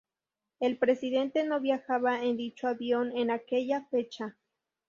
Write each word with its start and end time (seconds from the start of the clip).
El 0.59 0.79
Presidente 0.79 1.43
no 1.43 1.59
viajaba 1.59 2.23
en 2.23 2.35
dicho 2.35 2.67
avión 2.67 3.15
en 3.15 3.29
aquella 3.29 3.85
fecha. 3.91 4.35